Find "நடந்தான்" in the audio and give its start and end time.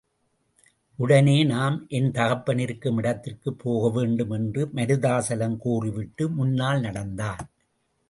6.79-7.49